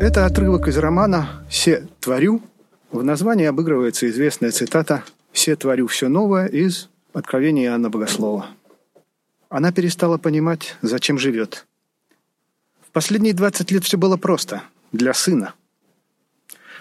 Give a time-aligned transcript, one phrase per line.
[0.00, 2.42] Это отрывок из романа «Се творю».
[2.90, 8.48] В названии обыгрывается известная цитата «Се творю все новое» из Откровения Иоанна Богослова.
[9.48, 11.66] Она перестала понимать, зачем живет.
[12.86, 14.64] В последние 20 лет все было просто.
[14.90, 15.54] Для сына.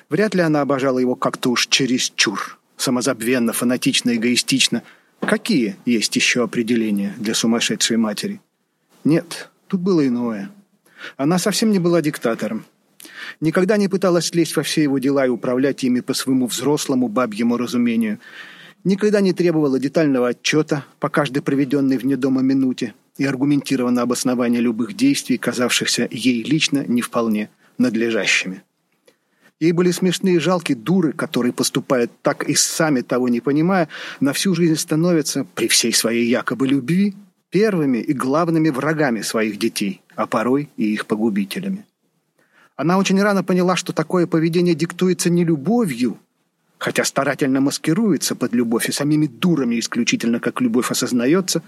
[0.10, 2.60] Вряд ли она обожала его как-то уж чересчур.
[2.76, 4.82] Самозабвенно, фанатично, эгоистично.
[5.20, 8.42] Какие есть еще определения для сумасшедшей матери?
[9.04, 10.50] Нет, тут было иное.
[11.18, 12.66] Она совсем не была диктатором.
[13.42, 17.58] Никогда не пыталась лезть во все его дела и управлять ими по своему взрослому бабьему
[17.58, 18.20] разумению.
[18.84, 24.94] Никогда не требовала детального отчета по каждой проведенной вне дома минуте и аргументированно обоснования любых
[24.94, 28.64] действий, казавшихся ей лично не вполне надлежащими.
[29.60, 33.88] Ей были смешные и жалкие дуры, которые поступают так и сами того не понимая,
[34.20, 37.16] на всю жизнь становятся, при всей своей якобы любви,
[37.50, 41.86] первыми и главными врагами своих детей, а порой и их погубителями.
[42.76, 46.18] Она очень рано поняла, что такое поведение диктуется не любовью,
[46.80, 51.62] хотя старательно маскируется под любовь и самими дурами исключительно как любовь осознается,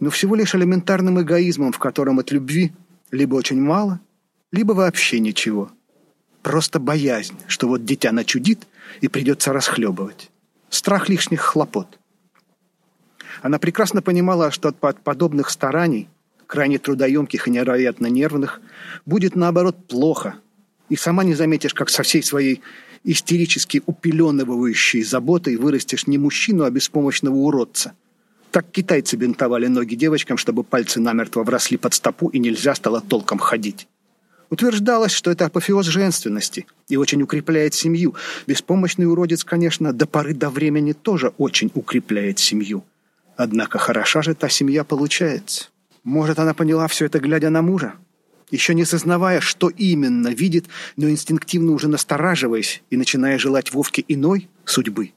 [0.00, 2.72] но всего лишь элементарным эгоизмом, в котором от любви
[3.10, 4.00] либо очень мало,
[4.52, 5.70] либо вообще ничего.
[6.42, 8.66] Просто боязнь, что вот дитя начудит
[9.00, 10.30] и придется расхлебывать.
[10.70, 11.98] Страх лишних хлопот.
[13.42, 16.08] Она прекрасно понимала, что от подобных стараний
[16.48, 18.60] крайне трудоемких и невероятно нервных,
[19.06, 20.34] будет, наоборот, плохо.
[20.88, 22.62] И сама не заметишь, как со всей своей
[23.04, 27.92] истерически упеленывающей заботой вырастешь не мужчину, а беспомощного уродца.
[28.50, 33.38] Так китайцы бинтовали ноги девочкам, чтобы пальцы намертво вросли под стопу и нельзя стало толком
[33.38, 33.86] ходить.
[34.50, 38.14] Утверждалось, что это апофеоз женственности и очень укрепляет семью.
[38.46, 42.84] Беспомощный уродец, конечно, до поры до времени тоже очень укрепляет семью.
[43.36, 45.68] Однако хороша же та семья получается.
[46.08, 47.92] Может, она поняла все это, глядя на мужа?
[48.50, 50.64] Еще не сознавая, что именно видит,
[50.96, 55.12] но инстинктивно уже настораживаясь и начиная желать Вовке иной судьбы.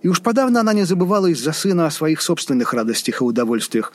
[0.00, 3.92] И уж подавно она не забывала из-за сына о своих собственных радостях и удовольствиях,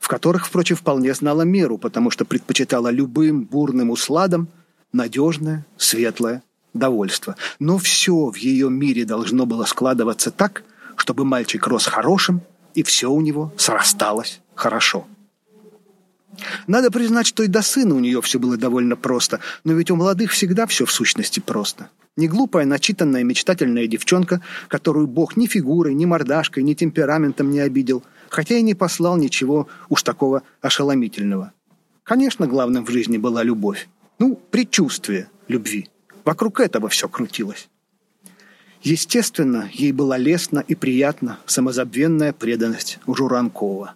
[0.00, 4.48] в которых, впрочем, вполне знала меру, потому что предпочитала любым бурным усладам
[4.92, 6.42] надежное, светлое
[6.74, 7.36] довольство.
[7.60, 10.64] Но все в ее мире должно было складываться так,
[10.96, 12.40] чтобы мальчик рос хорошим,
[12.74, 15.06] и все у него срасталось хорошо.
[16.66, 19.96] Надо признать, что и до сына у нее все было довольно просто, но ведь у
[19.96, 21.90] молодых всегда все в сущности просто.
[22.16, 28.02] Не глупая, начитанная, мечтательная девчонка, которую Бог ни фигурой, ни мордашкой, ни темпераментом не обидел,
[28.28, 31.52] хотя и не послал ничего уж такого ошеломительного.
[32.02, 33.88] Конечно, главным в жизни была любовь.
[34.18, 35.88] Ну, предчувствие любви.
[36.24, 37.68] Вокруг этого все крутилось.
[38.82, 43.94] Естественно, ей была лестна и приятна самозабвенная преданность Журанкова.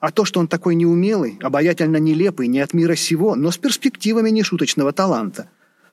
[0.00, 4.30] А то, что он такой неумелый, обаятельно нелепый, не от мира сего, но с перспективами
[4.30, 5.48] нешуточного таланта,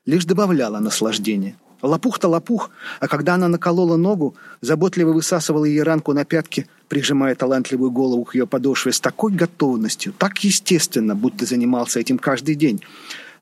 [0.06, 1.56] лишь добавляло наслаждения.
[1.82, 7.90] Лопух-то лопух, а когда она наколола ногу, заботливо высасывала ей ранку на пятке, прижимая талантливую
[7.92, 12.82] голову к ее подошве с такой готовностью, так естественно, будто занимался этим каждый день.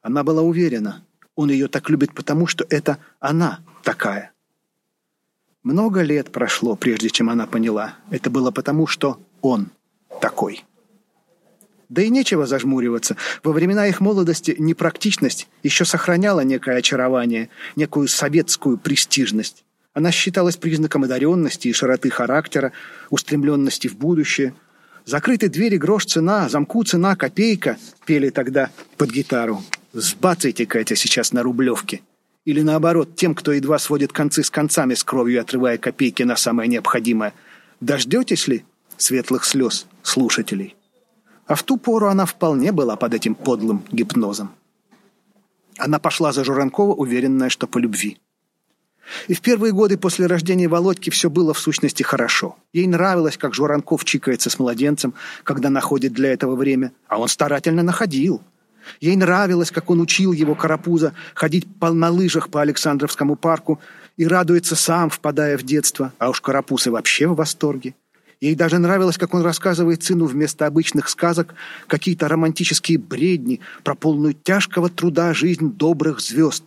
[0.04, 1.02] Она была уверена,
[1.36, 4.32] он ее так любит потому, что это она такая.
[5.64, 7.96] Много лет прошло, прежде чем она поняла.
[8.12, 9.68] Это было потому, что он
[10.20, 10.64] такой.
[11.90, 13.16] Да и нечего зажмуриваться.
[13.44, 19.64] Во времена их молодости непрактичность еще сохраняла некое очарование, некую советскую престижность.
[19.94, 22.74] Она считалась признаком одаренности и широты характера,
[23.10, 24.54] устремленности в будущее.
[25.06, 29.64] «Закрыты двери, грош цена, замку цена, копейка», пели тогда под гитару.
[29.94, 32.02] «Сбацайте-ка это сейчас на рублевке».
[32.44, 36.70] Или наоборот, тем, кто едва сводит концы с концами с кровью, отрывая копейки на самое
[36.70, 37.34] необходимое.
[37.80, 38.66] Дождетесь ли
[38.98, 40.76] светлых слез слушателей.
[41.46, 44.52] А в ту пору она вполне была под этим подлым гипнозом.
[45.78, 48.18] Она пошла за Журанкова, уверенная, что по любви.
[49.28, 52.58] И в первые годы после рождения Володьки все было в сущности хорошо.
[52.74, 55.14] Ей нравилось, как Журанков чикается с младенцем,
[55.44, 58.42] когда находит для этого время, а он старательно находил.
[59.00, 63.80] Ей нравилось, как он учил его карапуза ходить на лыжах по Александровскому парку
[64.18, 67.96] и радуется сам, впадая в детство, а уж карапуз и вообще в восторге.
[68.40, 71.56] Ей даже нравилось, как он рассказывает сыну вместо обычных сказок
[71.88, 76.64] какие-то романтические бредни про полную тяжкого труда жизнь добрых звезд.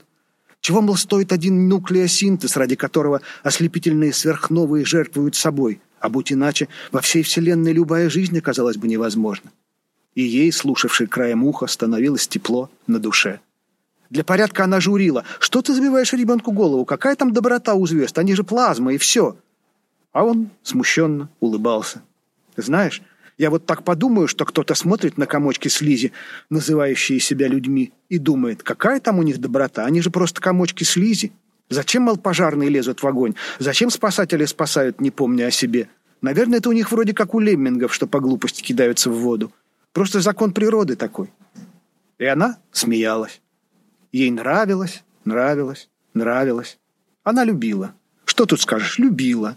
[0.60, 7.00] Чего, мол, стоит один нуклеосинтез, ради которого ослепительные сверхновые жертвуют собой, а будь иначе, во
[7.00, 9.50] всей Вселенной любая жизнь оказалась бы невозможна.
[10.14, 13.40] И ей, слушавшей краем уха, становилось тепло на душе.
[14.10, 15.24] Для порядка она журила.
[15.38, 16.84] «Что ты забиваешь ребенку голову?
[16.84, 18.18] Какая там доброта у звезд?
[18.18, 19.36] Они же плазма, и все!»
[20.12, 22.02] А он смущенно улыбался.
[22.56, 23.02] «Знаешь,
[23.38, 26.12] Я вот так подумаю, что кто-то смотрит на комочки слизи,
[26.50, 31.32] называющие себя людьми, и думает, какая там у них доброта, они же просто комочки слизи.
[31.70, 33.34] Зачем, мол, пожарные лезут в огонь?
[33.58, 35.88] Зачем спасатели спасают, не помня о себе?
[36.20, 39.50] Наверное, это у них вроде как у леммингов, что по глупости кидаются в воду.
[39.94, 41.32] Просто закон природы такой.
[42.18, 43.40] И она смеялась.
[44.12, 46.78] Ей нравилось, нравилось, нравилось.
[47.24, 47.94] Она любила.
[48.26, 48.98] Что тут скажешь?
[48.98, 49.56] Любила.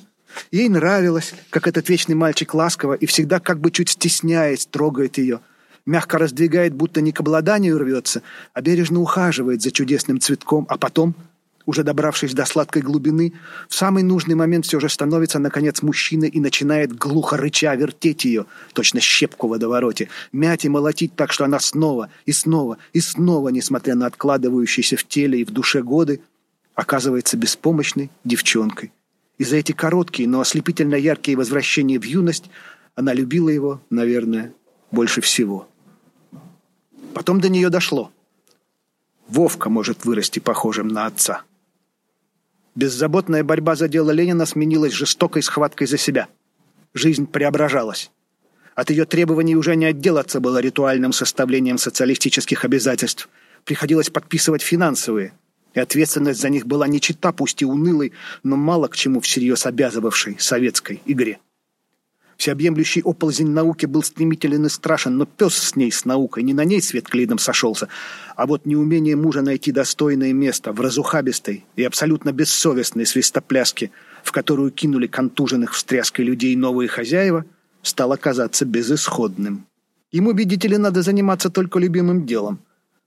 [0.51, 5.39] Ей нравилось, как этот вечный мальчик ласково и всегда как бы чуть стесняясь трогает ее,
[5.85, 8.21] мягко раздвигает, будто не к обладанию рвется,
[8.53, 11.15] а бережно ухаживает за чудесным цветком, а потом
[11.65, 13.33] уже добравшись до сладкой глубины,
[13.69, 18.45] в самый нужный момент все же становится, наконец, мужчиной и начинает глухо рыча вертеть ее,
[18.74, 23.50] точно щепку в водовороте, мять и молотить так, что она снова и снова и снова,
[23.50, 26.21] несмотря на откладывающиеся в теле и в душе годы,
[26.75, 28.91] оказывается беспомощной девчонкой.
[29.38, 32.50] И за эти короткие, но ослепительно яркие возвращения в юность
[32.95, 34.53] она любила его, наверное,
[34.91, 35.68] больше всего.
[37.13, 38.12] Потом до нее дошло.
[39.27, 41.44] Вовка может вырасти похожим на отца.
[42.75, 46.27] Беззаботная борьба за дело Ленина сменилась жестокой схваткой за себя.
[46.94, 48.12] Жизнь преображалась.
[48.75, 53.30] От ее требований уже не отделаться было ритуальным составлением социалистических обязательств.
[53.63, 55.33] Приходилось подписывать финансовые,
[55.73, 59.65] и ответственность за них была не чита, пусть и унылой, но мало к чему всерьез
[59.65, 61.39] обязывавшей советской игре.
[62.37, 66.65] Всеобъемлющий оползень науки был стремителен и страшен, но пес с ней, с наукой, не на
[66.65, 67.87] ней свет клином сошелся,
[68.35, 73.91] а вот неумение мужа найти достойное место в разухабистой и абсолютно бессовестной свистопляске,
[74.23, 77.45] в которую кинули контуженных встряской людей новые хозяева,
[77.81, 79.65] стало казаться безысходным.
[80.11, 82.59] Ему, видите ли, надо заниматься только любимым делом.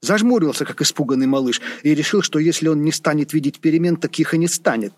[0.03, 4.35] Зажмурился, как испуганный малыш, и решил, что если он не станет видеть перемен, так их
[4.35, 4.93] и не станет.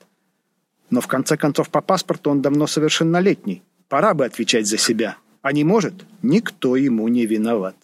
[0.90, 3.62] Но в конце концов по паспорту он давно совершеннолетний.
[3.88, 5.16] Пора бы отвечать за себя.
[5.42, 7.76] А не может, никто ему не виноват.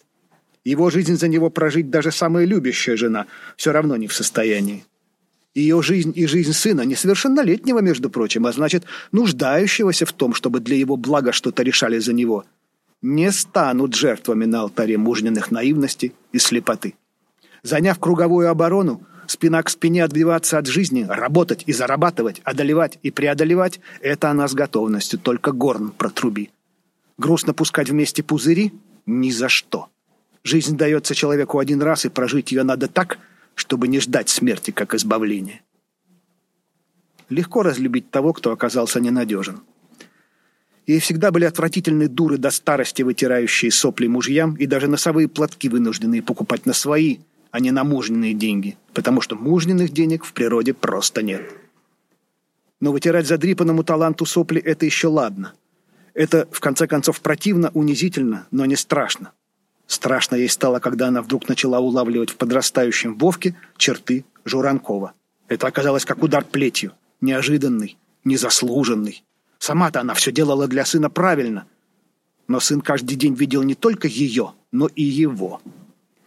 [0.63, 4.83] Его жизнь за него прожить даже самая любящая жена все равно не в состоянии.
[5.53, 8.83] Ее жизнь и жизнь сына, несовершеннолетнего, между прочим, а значит,
[9.13, 12.43] нуждающегося в том, чтобы для его блага что-то решали за него,
[13.01, 16.95] не станут жертвами на алтаре мужниных наивности и слепоты.
[17.65, 23.79] Заняв круговую оборону, спина к спине отбиваться от жизни, работать и зарабатывать, одолевать и преодолевать–
[24.01, 26.51] это она с готовностью, только горн протруби.
[27.17, 28.71] Грустно пускать вместе пузыри–
[29.07, 29.87] ни за что.
[30.43, 33.17] Жизнь дается человеку один раз, и прожить ее надо так,
[33.55, 35.61] чтобы не ждать смерти как избавления.
[37.29, 39.61] Легко разлюбить того, кто оказался ненадежен.
[40.85, 46.21] Ей всегда были отвратительные дуры до старости, вытирающие сопли мужьям, и даже носовые платки вынужденные
[46.21, 47.17] покупать на свои–
[47.55, 51.41] а не на мужниные деньги, потому что мужниных денег в природе просто нет.
[52.81, 55.53] Но вытирать задрипанному таланту сопли– это еще ладно.
[56.13, 59.31] Это, в конце концов, противно, унизительно, но не страшно.
[59.87, 65.13] Страшно ей стало, когда она вдруг начала улавливать в подрастающем Вовке черты Журанкова.
[65.47, 66.91] Это оказалось как удар плетью,
[67.21, 69.23] неожиданный, незаслуженный.
[69.59, 71.67] Сама-то она все делала для сына правильно.
[72.49, 75.61] Но сын каждый день видел не только ее, но и его–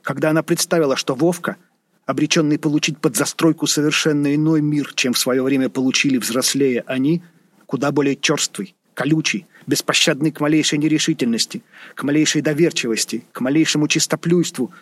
[0.09, 1.59] когда она представила, что Вовка,
[2.07, 7.23] обреченный получить под застройку совершенно иной мир, чем в свое время получили взрослее они,
[7.67, 11.63] куда более черствый, колючий, беспощадный к малейшей нерешительности,
[11.95, 14.73] к малейшей доверчивости, к малейшему чистоплюйству,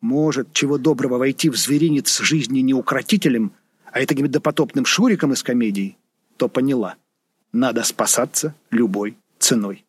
[0.00, 3.52] может, чего доброго, войти в зверинец жизни не укротителем,
[3.92, 5.98] а этим допотопным шуриком из комедии,
[6.38, 6.94] то поняла–
[7.52, 9.84] надо спасаться любой ценой.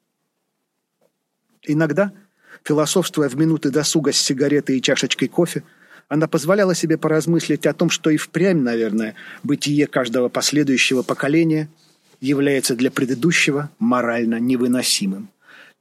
[1.61, 2.11] Иногда–
[2.63, 5.63] Философствуя в минуты досуга с сигаретой и чашечкой кофе,
[6.07, 11.69] она позволяла себе поразмыслить о том, что и впрямь, наверное, бытие каждого последующего поколения
[12.21, 15.29] является для предыдущего морально невыносимым.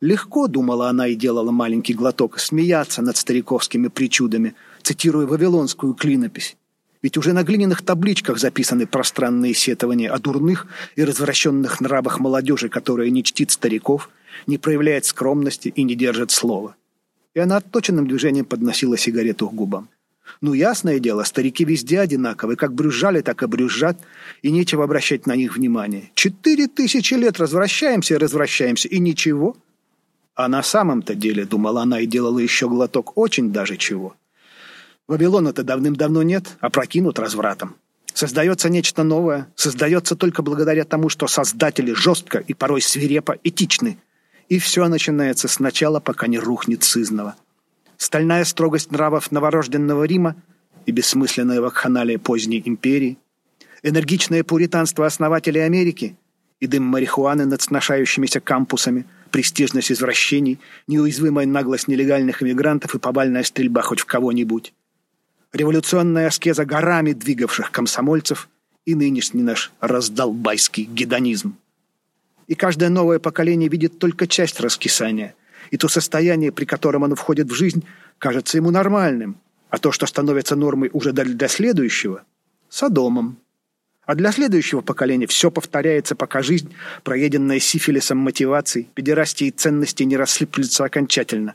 [0.01, 6.57] Легко, думала она и делала маленький глоток, смеяться над стариковскими причудами, цитируя вавилонскую клинопись.
[7.03, 13.11] Ведь уже на глиняных табличках записаны пространные сетования о дурных и развращенных нравах молодежи, которая
[13.11, 14.11] не чтит стариков,
[14.47, 16.77] не проявляет скромности и не держит слова.
[17.35, 19.89] И она отточенным движением подносила сигарету к губам.
[20.41, 23.99] Ну, ясное дело, старики везде одинаковы, как брюзжали, так и брюзжат,
[24.43, 26.11] и нечего обращать на них внимание.
[26.15, 29.57] Четыре тысячи лет развращаемся и развращаемся, и ничего.
[30.35, 34.15] А на самом-то деле, думала она и делала еще глоток, очень даже чего.
[35.07, 37.77] Вавилона-то давным-давно нет, а прокинут развратом.
[38.15, 43.99] Создается нечто новое, создается только благодаря тому, что создатели жестко и порой свирепо этичны.
[44.53, 47.37] И все начинается сначала, пока не рухнет сызново.
[47.97, 50.37] Стальная строгость нравов новорожденного Рима
[50.85, 53.17] и бессмысленная вакханалия поздней империи,
[53.83, 56.19] энергичное пуританство основателей Америки
[56.61, 63.81] и дым марихуаны над сношающимися кампусами, престижность извращений, неуязвимая наглость нелегальных иммигрантов и повальная стрельба
[63.81, 64.75] хоть в кого-нибудь.
[65.55, 68.51] Революционная аскеза горами двигавших комсомольцев
[68.85, 71.57] и нынешний наш раздолбайский гедонизм.
[72.53, 75.35] И каждое новое поколение видит только часть раскисания,
[75.71, 77.83] и то состояние, при котором оно входит в жизнь,
[78.19, 79.39] кажется ему нормальным,
[79.71, 82.25] а то, что становится нормой уже для следующего–
[82.69, 83.39] садомом.
[84.05, 90.85] А для следующего поколения все повторяется, пока жизнь, проеденная сифилисом мотиваций, педерастией ценностей не рассыплется
[90.85, 91.55] окончательно,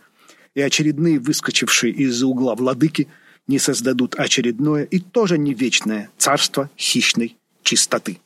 [0.56, 3.08] и очередные выскочившие из-за угла владыки
[3.46, 8.18] не создадут очередное и тоже не вечное царство хищной чистоты.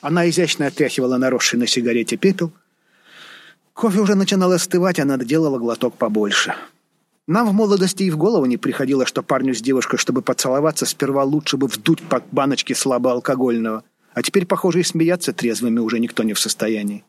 [0.00, 2.52] Она изящно отряхивала наросший на сигарете пепел.
[3.74, 6.54] Кофе уже начинал остывать, она делала глоток побольше.
[7.26, 11.22] Нам в молодости и в голову не приходило, что парню с девушкой, чтобы поцеловаться, сперва
[11.22, 13.84] лучше бы вдуть по баночке слабоалкогольного.
[14.14, 17.04] А теперь, похоже, и смеяться трезвыми уже никто не в состоянии.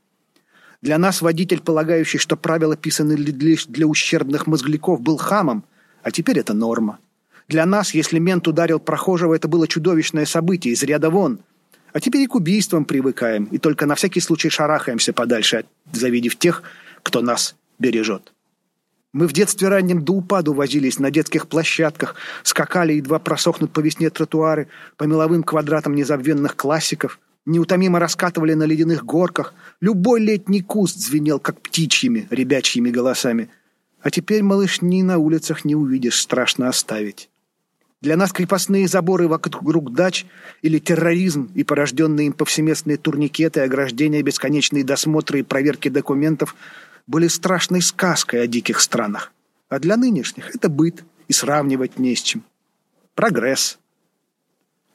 [0.81, 5.63] Для нас водитель, полагающий, что правила писаны лишь для ущербных мозгляков, был хамом,
[6.03, 7.00] а теперь это норма.
[7.48, 11.39] Для нас, если мент ударил прохожего, это было чудовищное событие из ряда вон–
[11.93, 16.63] а теперь и к убийствам привыкаем, и только на всякий случай шарахаемся подальше, завидев тех,
[17.03, 18.33] кто нас бережет.
[19.13, 24.10] Мы в детстве раннем до упаду возились на детских площадках, скакали, едва просохнут по весне
[24.10, 31.39] тротуары, по меловым квадратам незабвенных классиков, неутомимо раскатывали на ледяных горках, любой летний куст звенел,
[31.39, 33.50] как птичьими, ребячьими голосами.
[34.01, 37.29] А теперь малышни на улицах не увидишь, страшно оставить.
[38.01, 40.25] Для нас крепостные заборы вокруг дач
[40.63, 46.55] или терроризм и порожденные им повсеместные турникеты, ограждения, бесконечные досмотры и проверки документов
[47.05, 49.31] были страшной сказкой о диких странах.
[49.70, 52.43] А для нынешних это быт, и сравнивать не с чем.
[53.15, 53.77] Прогресс.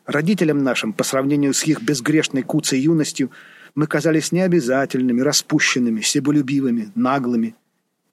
[0.04, 3.30] Родителям нашим, по сравнению с их безгрешной куцей юностью,
[3.75, 7.54] мы казались необязательными, распущенными, себолюбивыми, наглыми.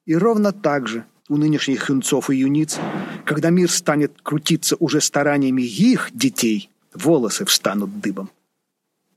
[0.05, 2.77] И ровно так же у нынешних юнцов и юниц
[3.25, 8.29] когда мир станет крутиться уже стараниями их детей, волосы встанут дыбом.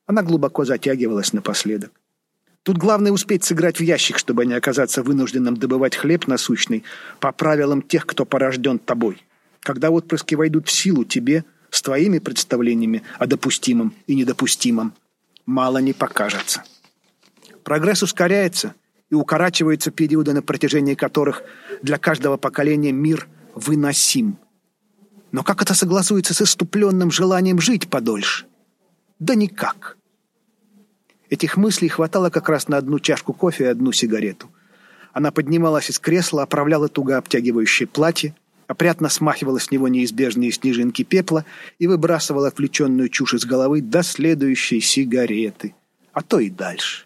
[0.06, 1.90] Она глубоко затягивалась напоследок.
[2.62, 6.84] Тут главное успеть сыграть в ящик, чтобы не оказаться вынужденным добывать хлеб насущный
[7.20, 9.22] по правилам тех, кто порожден тобой.
[9.60, 14.94] Когда отпрыски войдут в силу тебе, с твоими представлениями о допустимом и недопустимом,
[15.44, 16.64] мало не покажется.
[17.62, 18.74] Прогресс ускоряется
[19.10, 21.42] и укорачиваются периоды, на протяжении которых
[21.82, 24.38] для каждого поколения мир выносим.
[25.32, 28.46] Но как это согласуется с иступленным желанием жить подольше?
[29.18, 29.96] Да никак.
[31.30, 34.48] Этих мыслей хватало как раз на одну чашку кофе и одну сигарету.
[35.12, 38.36] Она поднималась из кресла, оправляла туго обтягивающее платье,
[38.66, 41.44] опрятно смахивала с него неизбежные снежинки пепла
[41.78, 45.74] и выбрасывала отвлеченную чушь из головы до следующей сигареты,
[46.12, 47.05] а то и дальше.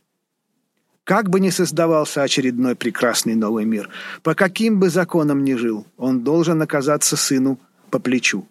[1.11, 3.89] Как бы ни создавался очередной прекрасный новый мир,
[4.23, 7.59] по каким бы законам ни жил, он должен оказаться сыну
[7.91, 8.47] по плечу.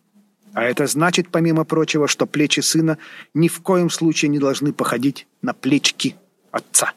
[0.52, 2.98] А это значит, помимо прочего, что плечи сына
[3.34, 6.18] ни в коем случае не должны походить на плечки
[6.52, 6.92] отца.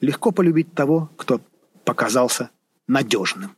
[0.00, 1.42] Легко полюбить того, кто
[1.84, 2.48] показался
[2.86, 3.56] надежным.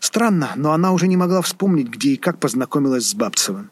[0.00, 3.70] Странно, но она уже не могла вспомнить, где и как познакомилась с Бабцевым.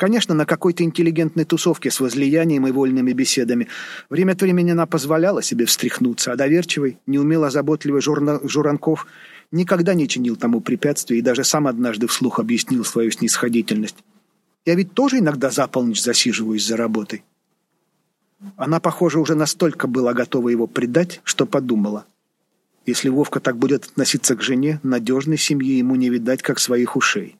[0.00, 3.68] Конечно, на какой-то интеллигентной тусовке с возлиянием и вольными беседами.
[4.08, 8.40] Время от времени она позволяла себе встряхнуться, а доверчивый, неумело заботливый журна...
[8.42, 9.06] Журанков
[9.52, 13.96] никогда не чинил тому препятствий и даже сам однажды вслух объяснил свою снисходительность.
[14.64, 17.22] «Я ведь тоже иногда за полночь засиживаюсь за работой».
[18.56, 22.06] Она, похоже, уже настолько была готова его предать, что подумала.
[22.86, 27.36] Если Вовка так будет относиться к жене, надежной семьи ему не видать, как своих ушей.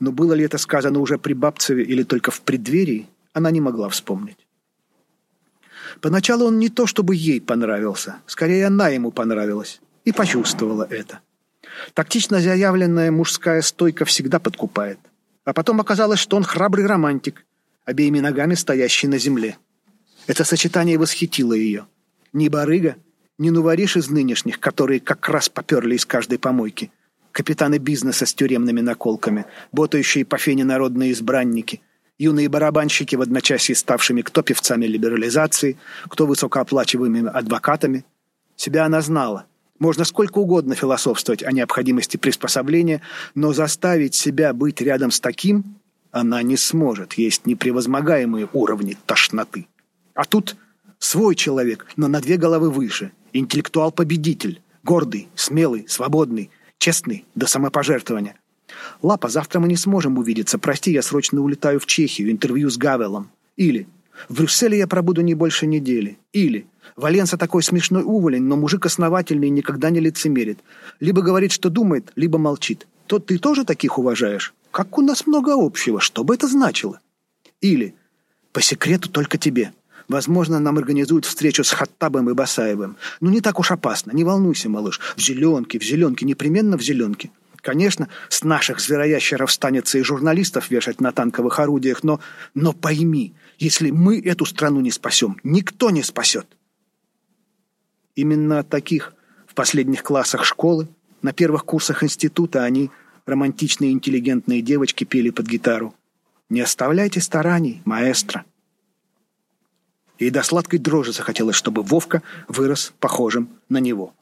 [0.00, 3.88] Но было ли это сказано уже при Бабцеве или только в преддверии, она не могла
[3.88, 4.46] вспомнить.
[6.00, 11.20] Поначалу он не то чтобы ей понравился, скорее она ему понравилась и почувствовала это.
[11.94, 14.98] Тактично заявленная мужская стойка всегда подкупает.
[15.44, 17.44] А потом оказалось, что он храбрый романтик,
[17.84, 19.58] обеими ногами стоящий на земле.
[20.26, 21.86] Это сочетание восхитило ее.
[22.32, 22.96] Ни барыга,
[23.38, 26.90] ни нувориш из нынешних, которые как раз поперли из каждой помойки–
[27.36, 31.82] капитаны бизнеса с тюремными наколками, ботающие по фене народные избранники,
[32.16, 35.76] юные барабанщики в одночасье ставшими кто певцами либерализации,
[36.08, 38.06] кто высокооплачиваемыми адвокатами.
[38.56, 39.44] Себя она знала.
[39.78, 43.02] Можно сколько угодно философствовать о необходимости приспособления,
[43.34, 45.76] но заставить себя быть рядом с таким
[46.12, 47.12] она не сможет.
[47.18, 49.66] Есть непревозмогаемые уровни тошноты.
[50.14, 50.56] А тут
[50.98, 53.12] свой человек, но на две головы выше.
[53.34, 54.62] Интеллектуал-победитель.
[54.82, 58.36] Гордый, смелый, свободный, Честный, до самопожертвования.
[59.02, 60.58] Лапа, завтра мы не сможем увидеться.
[60.58, 63.30] Прости, я срочно улетаю в Чехию, интервью с Гавелом.
[63.56, 63.86] Или
[64.28, 66.18] в Брюсселе я пробуду не больше недели.
[66.32, 66.66] Или
[66.96, 70.58] Валенса такой смешной уволень, но мужик основательный и никогда не лицемерит.
[71.00, 72.86] Либо говорит, что думает, либо молчит.
[73.06, 74.54] То ты тоже таких уважаешь?
[74.70, 77.00] Как у нас много общего, что бы это значило?
[77.60, 77.94] Или,
[78.52, 79.72] по секрету только тебе.
[80.08, 82.96] Возможно, нам организуют встречу с Хаттабом и Басаевым.
[83.20, 84.12] Ну, не так уж опасно.
[84.12, 85.00] Не волнуйся, малыш.
[85.16, 87.30] В зеленке, в зеленке, непременно в зеленке.
[87.60, 92.20] Конечно, с наших звероящеров станется и журналистов вешать на танковых орудиях, но,
[92.54, 96.46] но пойми, если мы эту страну не спасем, никто не спасет.
[98.14, 99.14] Именно от таких
[99.48, 100.86] в последних классах школы,
[101.22, 102.90] на первых курсах института они,
[103.26, 105.92] романтичные интеллигентные девочки, пели под гитару.
[106.48, 108.44] «Не оставляйте стараний, маэстро».
[110.18, 114.14] Ей до сладкой дрожи захотелось, чтобы Вовка вырос похожим на него.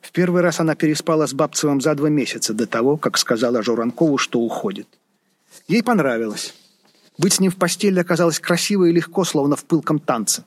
[0.00, 4.18] В первый раз она переспала с Бабцевым за два месяца до того, как сказала Журанкову,
[4.18, 4.86] что уходит.
[5.68, 6.54] Ей понравилось.
[7.16, 10.44] Быть с ним в постели оказалось красиво и легко, словно в пылком танце.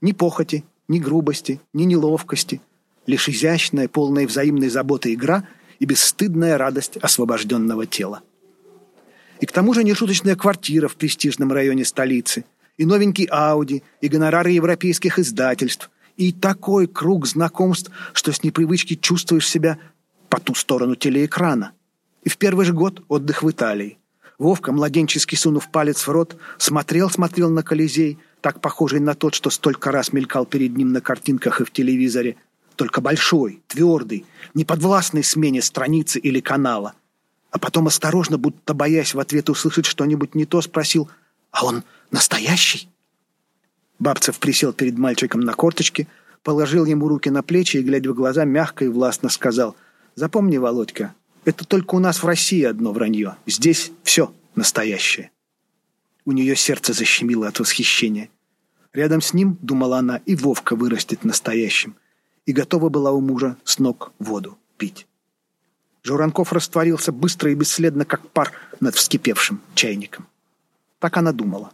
[0.00, 2.60] Ни похоти, ни грубости, ни неловкости.
[3.06, 5.44] Лишь изящная, полная взаимной заботы игра
[5.78, 8.20] и бесстыдная радость освобожденного тела.
[9.40, 12.44] И к тому же нешуточная квартира в престижном районе столицы–
[12.78, 19.48] и новенький Ауди, и гонорары европейских издательств, и такой круг знакомств, что с непривычки чувствуешь
[19.48, 19.78] себя
[20.28, 21.72] по ту сторону телеэкрана.
[22.22, 23.98] И в первый же год отдых в Италии.
[24.38, 29.90] Вовка, младенчески сунув палец в рот, смотрел-смотрел на Колизей, так похожий на тот, что столько
[29.90, 32.36] раз мелькал перед ним на картинках и в телевизоре,
[32.76, 36.94] только большой, твердый, неподвластный смене страницы или канала.
[37.50, 41.10] А потом осторожно, будто боясь в ответ услышать что-нибудь не то, спросил
[41.50, 42.88] «А он Настоящий?»
[43.98, 46.06] Бабцев присел перед мальчиком на корточке,
[46.42, 49.76] положил ему руки на плечи и, глядя в глаза, мягко и властно сказал
[50.14, 53.36] «Запомни, Володька, это только у нас в России одно вранье.
[53.46, 55.30] Здесь все настоящее».
[56.24, 58.28] У нее сердце защемило от восхищения.
[58.92, 61.96] Рядом с ним, думала она, и Вовка вырастет настоящим.
[62.46, 65.06] И готова была у мужа с ног воду пить.
[66.02, 70.26] Журанков растворился быстро и бесследно, как пар над вскипевшим чайником.
[70.98, 71.72] Так она думала.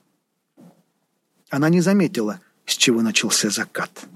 [1.55, 4.09] Она не заметила, с чего начался закат.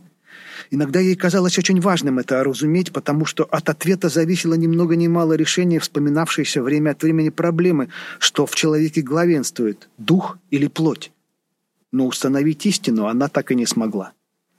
[0.72, 5.06] Иногда ей казалось очень важным это разуметь, потому что от ответа зависело ни много ни
[5.06, 11.12] мало решение вспоминавшейся время от времени проблемы, что в человеке главенствует– дух или плоть.
[11.92, 14.10] Но установить истину она так и не смогла.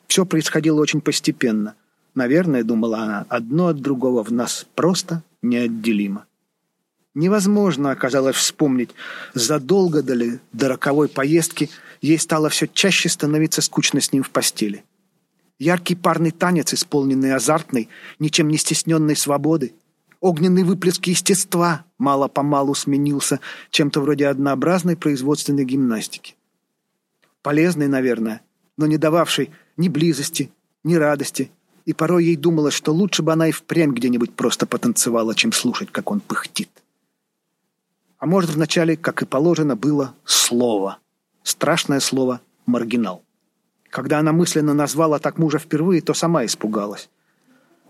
[0.07, 1.75] Все происходило очень постепенно.
[2.15, 6.27] Наверное, думала она, одно от другого в нас просто неотделимо.
[7.15, 8.91] Невозможно оказалось вспомнить,
[9.33, 11.69] задолго до, до роковой поездки–
[12.01, 14.83] ей стало все чаще становиться скучно с ним в постели.
[15.57, 19.73] Яркий парный танец, исполненный азартной, ничем не стесненной свободы,
[20.21, 26.35] огненный выплеск естества мало-помалу сменился чем-то вроде однообразной производственной гимнастики.
[27.41, 28.41] Полезной, наверное,
[28.77, 30.51] но не дававшей ни близости,
[30.83, 31.51] ни радости,
[31.85, 35.89] и порой ей думалось, что лучше бы она и впрямь где-нибудь просто потанцевала, чем слушать,
[35.91, 36.69] как он пыхтит.
[38.19, 40.99] А может, вначале, как и положено, было слово—
[41.49, 43.23] Страшное слово «маргинал».
[43.89, 47.09] Когда она мысленно назвала так мужа впервые, то сама испугалась.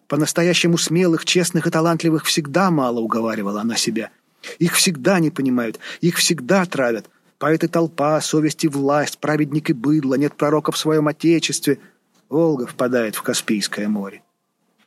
[0.07, 4.11] По-настоящему смелых, честных и талантливых всегда мало уговаривала она себя.
[4.59, 7.09] Их всегда не понимают, их всегда травят.
[7.37, 11.79] Поэты толпа, совесть и власть, праведник и быдло, нет пророка в своем отечестве.
[12.29, 14.23] Волга впадает в Каспийское море.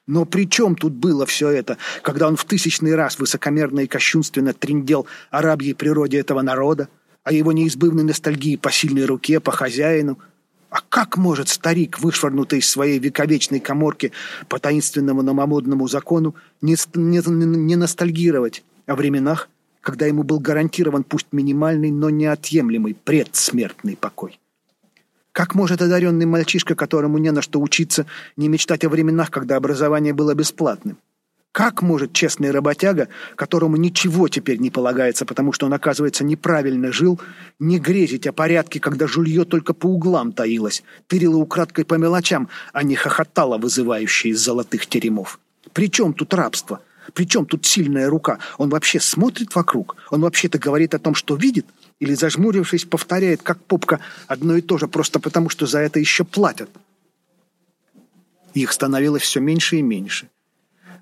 [0.07, 4.53] Но при чем тут было все это, когда он в тысячный раз высокомерно и кощунственно
[4.53, 6.89] триндел о рабьей природе этого народа,
[7.23, 10.19] о его неизбывной ностальгии по сильной руке, по хозяину.
[10.71, 14.11] А как может старик, вышвырнутый из своей вековечной коморки
[14.49, 19.49] по таинственному новомодному закону, не, не, не ностальгировать о временах,
[19.81, 24.41] когда ему был гарантирован пусть минимальный, но неотъемлемый предсмертный покой?
[25.33, 30.13] Как может одаренный мальчишка, которому не на что учиться, не мечтать о временах, когда образование
[30.13, 30.99] было бесплатным?
[31.53, 37.21] Как может честный работяга, которому ничего теперь не полагается, потому что он, оказывается, неправильно жил,
[37.59, 42.83] не грезить о порядке, когда жулье только по углам таилось, тырило украдкой по мелочам, а
[42.83, 45.41] не хохотало, вызывающее из золотых теремов?
[45.73, 46.81] При чем тут рабство?
[47.15, 48.39] При чем тут сильная рука?
[48.59, 49.97] Он вообще смотрит вокруг?
[50.11, 51.67] Он вообще-то говорит о том, что видит?
[52.03, 56.25] Или, зажмурившись, повторяет, как попка, одно и то же, просто потому, что за это еще
[56.25, 56.69] платят?
[58.55, 60.29] Их становилось все меньше и меньше.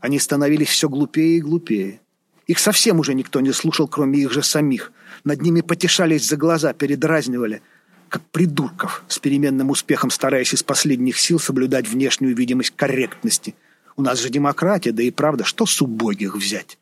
[0.02, 2.02] Они становились все глупее и глупее.
[2.46, 4.92] Их совсем уже никто не слушал, кроме их же самих.
[5.24, 7.62] Над ними потешались за глаза, передразнивали,
[8.10, 13.54] как придурков, с переменным успехом стараясь из последних сил соблюдать внешнюю видимость корректности.
[13.96, 16.76] У нас же демократия, да и правда, что с убогих взять?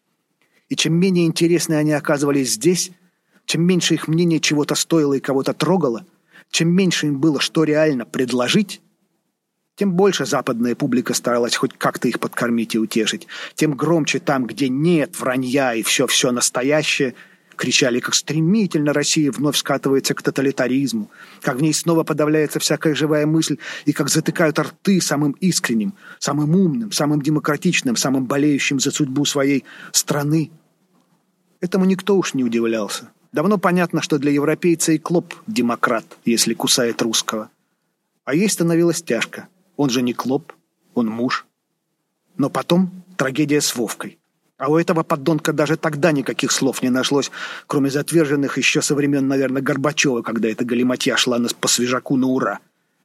[0.69, 2.91] И чем менее интересны они оказывались здесь,
[3.49, 6.05] чем меньше их мнение чего-то стоило и кого-то трогало,
[6.51, 8.83] чем меньше им было что реально предложить,
[9.75, 13.27] тем больше западная публика старалась хоть как-то их подкормить и утешить.
[13.55, 17.15] Тем громче там, где нет вранья и все-все настоящее,
[17.57, 23.25] кричали, как стремительно Россия вновь скатывается к тоталитаризму, как в ней снова подавляется всякая живая
[23.25, 23.57] мысль
[23.87, 29.65] и как затыкают рты самым искренним, самым умным, самым демократичным, самым болеющим за судьбу своей
[29.93, 30.51] страны.
[31.63, 33.09] Этому никто уж не удивлялся.
[33.33, 37.51] Давно понятно, что для европейца и Клоп демократ, если кусает русского.
[38.25, 40.53] А ей становилось тяжко– он же не Клоп,
[40.95, 41.47] он муж.
[42.37, 44.19] Но потом трагедия с Вовкой.
[44.59, 47.31] А у этого подонка даже тогда никаких слов не нашлось,
[47.69, 52.27] кроме затверженных еще со времен, наверное, Горбачева, когда эта галиматья шла нас по свежаку на
[52.27, 52.59] ура.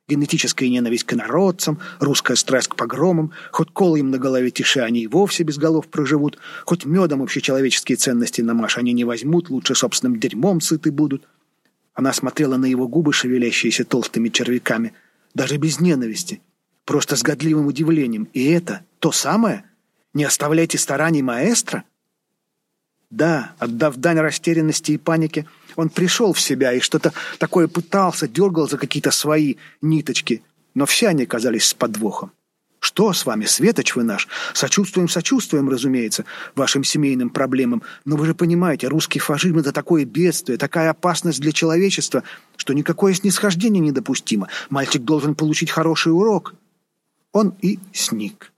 [0.08, 5.04] Генетическая ненависть к народцам, русская страсть к погромам, хоть колы им на голове тише, они
[5.04, 10.20] и вовсе без голов проживут, хоть медом общечеловеческие ценности намажь они не возьмут, лучше собственным
[10.20, 11.24] дерьмом сыты будут.
[11.94, 14.94] Она смотрела на его губы, шевелящиеся толстыми червяками,
[15.34, 16.42] даже без ненависти–
[16.86, 18.30] просто с годливым удивлением.
[18.34, 19.64] И это то самое?
[20.14, 21.84] Не оставляйте стараний маэстро?
[23.10, 28.68] Да, отдав дань растерянности и панике, он пришел в себя и что-то такое пытался, дергал
[28.68, 32.32] за какие-то свои ниточки, но все они казались с подвохом.
[32.84, 34.28] Что с вами, Светоч вы наш?
[34.54, 37.82] Сочувствуем, сочувствуем, разумеется, вашим семейным проблемам.
[38.04, 42.24] Но вы же понимаете, русский фашизм– это такое бедствие, такая опасность для человечества,
[42.58, 44.50] что никакое снисхождение недопустимо.
[44.70, 46.56] Мальчик должен получить хороший урок.
[47.32, 48.52] Он и сник.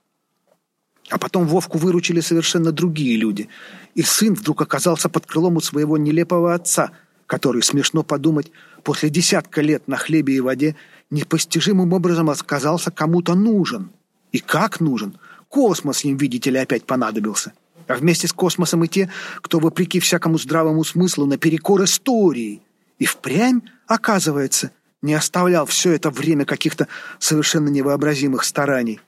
[1.08, 3.48] А потом Вовку выручили совершенно другие люди.
[3.94, 6.90] И сын вдруг оказался под крылом у своего нелепого отца,
[7.26, 8.50] который, смешно подумать,
[8.82, 10.76] после десятка лет на хлебе и воде
[11.10, 13.90] непостижимым образом оказался кому-то нужен.
[14.32, 15.18] И как нужен?
[15.48, 17.52] Космос им, видите ли, опять понадобился.
[17.86, 22.62] А вместе с космосом и те, кто, вопреки всякому здравому смыслу, наперекор истории.
[22.98, 29.00] И впрямь, оказывается, не оставлял все это время каких-то совершенно невообразимых стараний.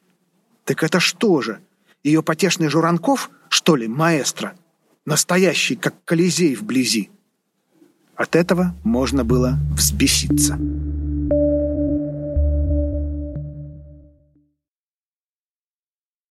[0.65, 1.61] Так это что же?
[2.05, 4.55] Ее потешный Журанков, что ли, маэстро?
[5.05, 7.11] Настоящий, как Колизей вблизи.
[8.19, 10.59] От этого можно было взбеситься.